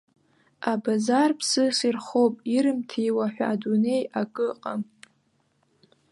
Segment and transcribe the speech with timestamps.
[0.71, 4.81] Абазар ԥсыс ирхоуп, ирымҭиуа ҳәа адунеи акы ыҟам.